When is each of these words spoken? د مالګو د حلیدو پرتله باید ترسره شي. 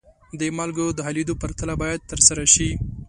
د 0.39 0.41
مالګو 0.57 0.85
د 0.93 0.99
حلیدو 1.07 1.39
پرتله 1.41 1.73
باید 1.81 2.07
ترسره 2.11 2.43
شي. 2.53 2.69